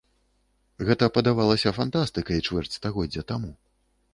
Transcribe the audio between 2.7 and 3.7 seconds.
стагоддзя таму.